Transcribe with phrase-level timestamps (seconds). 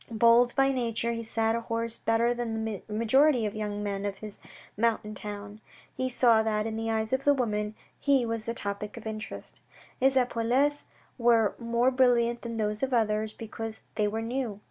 [0.09, 4.03] Bold by nature, he sat a horse better than the majority of the young men
[4.03, 4.39] of this
[4.75, 5.61] mountain town.
[5.95, 9.61] He saw that, in the eyes of the women, he was the topic of interest.
[9.99, 10.85] His epaulettes
[11.19, 14.59] were more brilliant than those of the others, because they were new.